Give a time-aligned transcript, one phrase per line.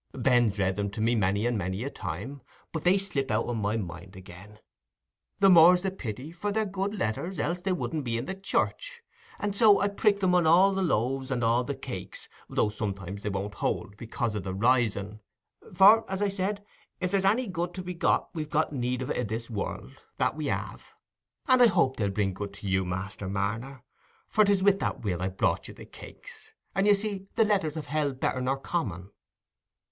[0.17, 3.53] "Ben's read 'em to me many and many a time, but they slip out o'
[3.53, 4.57] my mind again;
[5.37, 9.03] the more's the pity, for they're good letters, else they wouldn't be in the church;
[9.37, 13.21] and so I prick 'em on all the loaves and all the cakes, though sometimes
[13.21, 16.65] they won't hold, because o' the rising—for, as I said,
[16.99, 20.47] if there's any good to be got we've need of it i' this world—that we
[20.47, 20.95] have;
[21.47, 23.83] and I hope they'll bring good to you, Master Marner,
[24.27, 27.75] for it's wi' that will I brought you the cakes; and you see the letters
[27.75, 29.11] have held better nor common."